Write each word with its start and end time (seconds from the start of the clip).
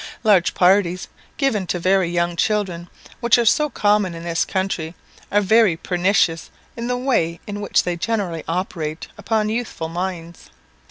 Large 0.23 0.55
parties 0.55 1.07
given 1.37 1.67
to 1.67 1.77
very 1.77 2.09
young 2.09 2.35
children, 2.35 2.89
which 3.19 3.37
are 3.37 3.45
so 3.45 3.69
common 3.69 4.15
in 4.15 4.23
this 4.23 4.45
country, 4.45 4.95
are 5.31 5.41
very 5.41 5.77
pernicious 5.77 6.49
in 6.75 6.87
the 6.87 6.97
way 6.97 7.39
in 7.45 7.61
which 7.61 7.83
they 7.83 7.97
generally 7.97 8.43
operate 8.47 9.09
upon 9.19 9.49
youthful 9.49 9.89
minds. 9.89 10.49